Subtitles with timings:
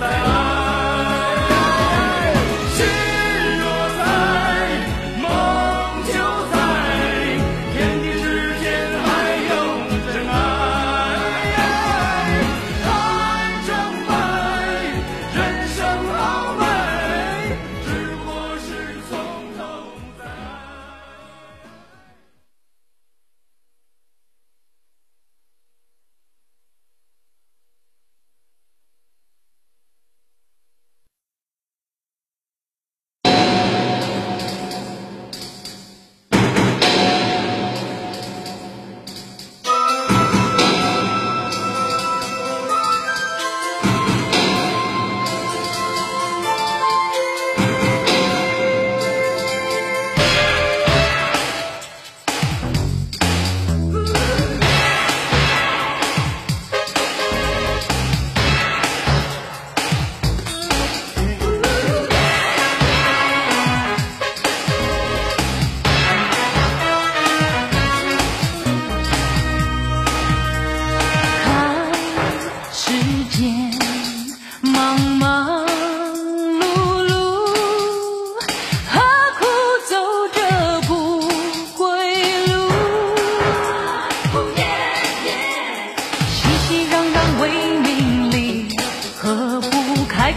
[0.00, 0.27] love.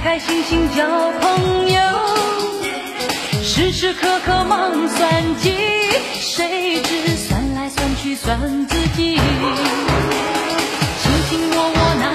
[0.04, 0.84] 开开心心交
[1.22, 1.80] 朋友，
[3.44, 5.56] 时时刻刻忙算计，
[6.20, 9.22] 谁知算来算去算自己，卿
[11.30, 12.11] 卿我我。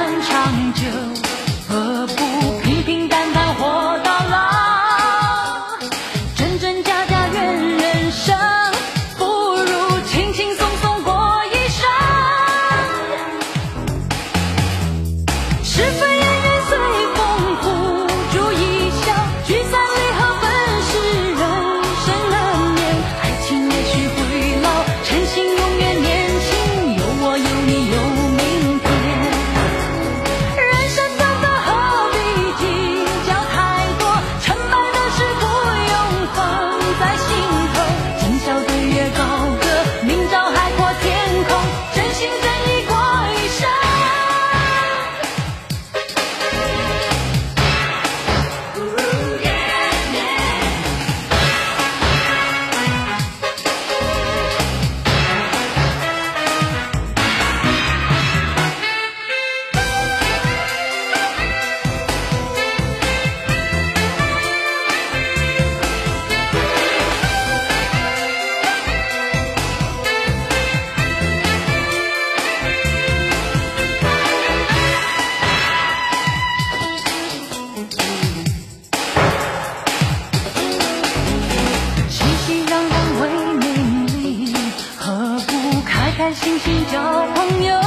[86.16, 86.98] 开开心心交
[87.34, 87.78] 朋友，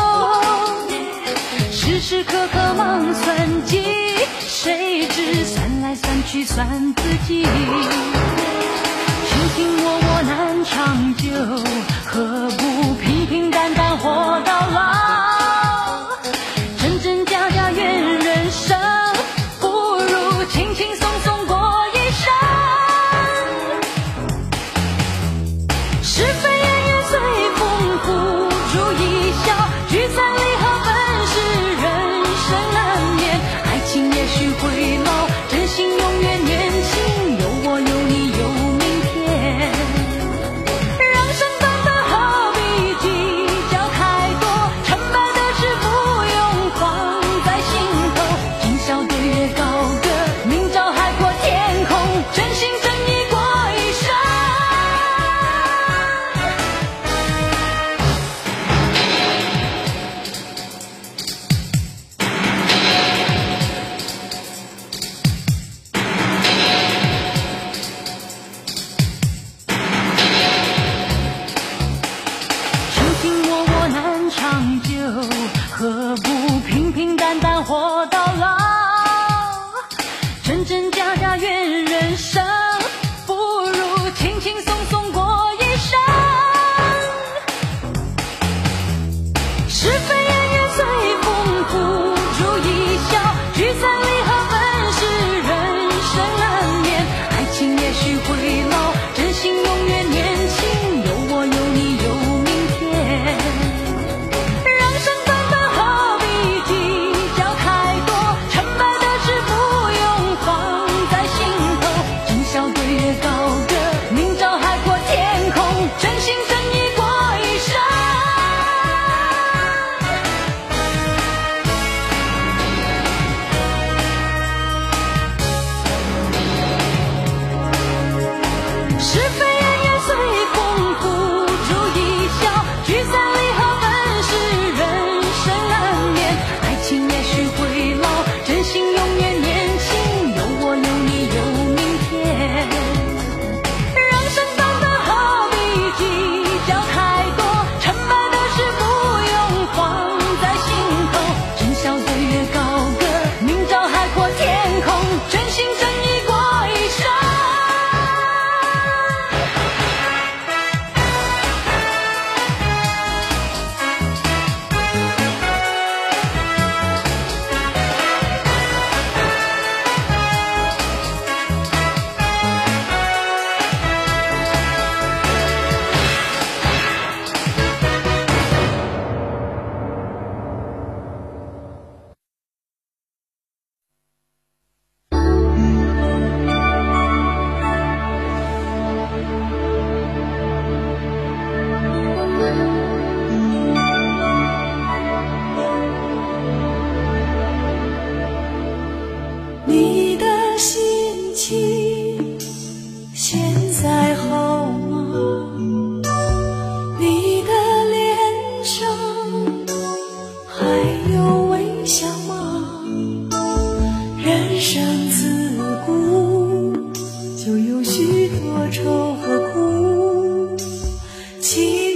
[1.72, 3.82] 时时刻刻忙算计，
[4.40, 7.42] 谁知算来算去算自己。
[7.42, 7.50] 卿
[9.56, 11.32] 卿我我难长久，
[12.06, 13.79] 何不平平淡淡？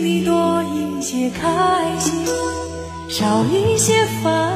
[0.04, 2.26] 你多一些开心
[3.08, 4.53] 少一些烦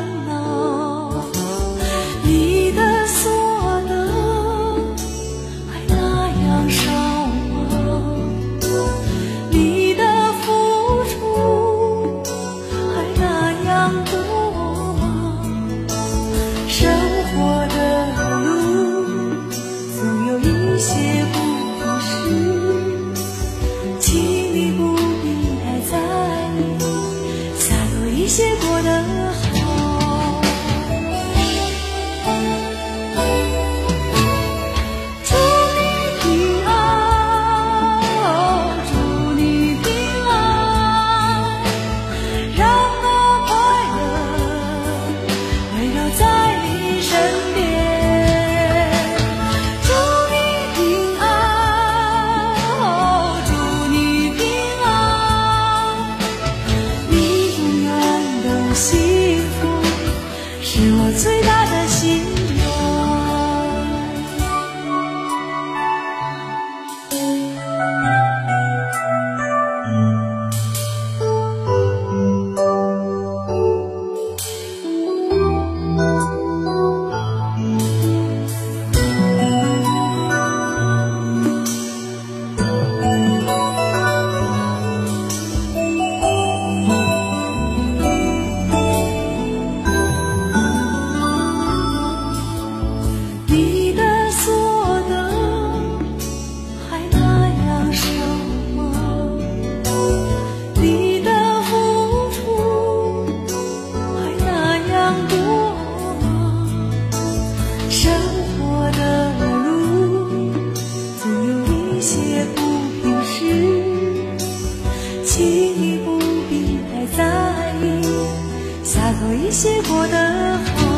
[119.07, 120.96] 洒脱一些过得好